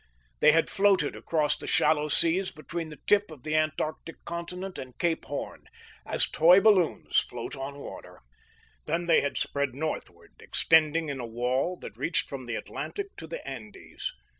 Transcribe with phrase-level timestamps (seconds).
[0.39, 4.97] They had floated across the shallow seas between the tip of the Antarctic Continent and
[4.97, 5.65] Cape Horn,
[6.07, 8.21] as toy balloons float on water.
[8.87, 13.27] Then they had spread northward, extending in a wall that reached from the Atlantic to
[13.27, 14.11] the Andes.